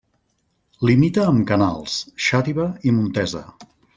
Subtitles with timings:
[0.89, 1.99] Limita amb Canals,
[2.29, 3.45] Xàtiva i Montesa.